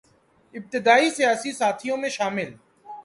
ابتدائی 0.53 1.09
سیاسی 1.09 1.51
ساتھیوں 1.51 1.97
میں 1.97 2.09
شامل 2.09 2.53